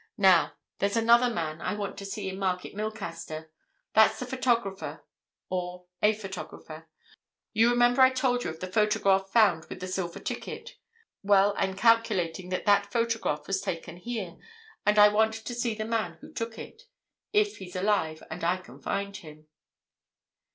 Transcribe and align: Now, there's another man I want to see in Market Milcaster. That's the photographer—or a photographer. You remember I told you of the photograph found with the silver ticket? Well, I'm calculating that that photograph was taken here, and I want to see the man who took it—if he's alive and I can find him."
Now, 0.17 0.53
there's 0.79 0.97
another 0.97 1.29
man 1.31 1.61
I 1.61 1.75
want 1.75 1.95
to 1.99 2.07
see 2.07 2.27
in 2.27 2.39
Market 2.39 2.73
Milcaster. 2.73 3.51
That's 3.93 4.17
the 4.19 4.25
photographer—or 4.25 5.85
a 6.01 6.13
photographer. 6.15 6.89
You 7.53 7.69
remember 7.69 8.01
I 8.01 8.09
told 8.09 8.43
you 8.43 8.49
of 8.49 8.61
the 8.61 8.71
photograph 8.71 9.29
found 9.29 9.65
with 9.69 9.79
the 9.79 9.87
silver 9.87 10.17
ticket? 10.19 10.71
Well, 11.21 11.53
I'm 11.55 11.75
calculating 11.75 12.49
that 12.49 12.65
that 12.65 12.91
photograph 12.91 13.45
was 13.45 13.61
taken 13.61 13.97
here, 13.97 14.37
and 14.87 14.97
I 14.97 15.07
want 15.09 15.35
to 15.35 15.53
see 15.53 15.75
the 15.75 15.85
man 15.85 16.17
who 16.19 16.33
took 16.33 16.57
it—if 16.57 17.57
he's 17.57 17.75
alive 17.75 18.23
and 18.31 18.43
I 18.43 18.57
can 18.57 18.79
find 18.79 19.15
him." 19.15 19.49